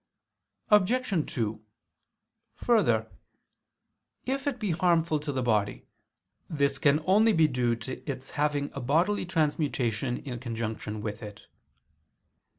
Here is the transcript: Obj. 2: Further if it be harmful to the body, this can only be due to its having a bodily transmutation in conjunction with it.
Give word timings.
Obj. 0.71 1.31
2: 1.31 1.61
Further 2.55 3.11
if 4.25 4.47
it 4.47 4.57
be 4.59 4.71
harmful 4.71 5.19
to 5.19 5.31
the 5.31 5.43
body, 5.43 5.85
this 6.49 6.79
can 6.79 7.03
only 7.05 7.33
be 7.33 7.47
due 7.47 7.75
to 7.75 8.03
its 8.09 8.31
having 8.31 8.71
a 8.73 8.81
bodily 8.81 9.27
transmutation 9.27 10.17
in 10.17 10.39
conjunction 10.39 11.01
with 11.01 11.21
it. 11.21 11.45